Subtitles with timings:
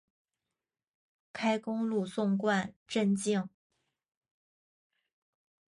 [1.31, 3.47] 开公路纵贯镇境。